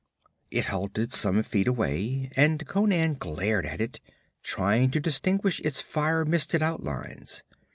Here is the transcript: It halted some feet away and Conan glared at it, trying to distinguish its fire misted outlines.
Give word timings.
It 0.49 0.65
halted 0.65 1.13
some 1.13 1.43
feet 1.43 1.67
away 1.67 2.31
and 2.35 2.65
Conan 2.65 3.13
glared 3.19 3.67
at 3.67 3.79
it, 3.79 3.99
trying 4.41 4.89
to 4.89 4.99
distinguish 4.99 5.59
its 5.59 5.79
fire 5.79 6.25
misted 6.25 6.63
outlines. 6.63 7.43